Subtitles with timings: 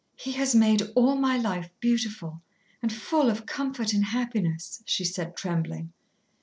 [0.15, 2.41] "He has made all my life beautiful
[2.81, 5.93] and full of comfort and happiness," she said, trembling.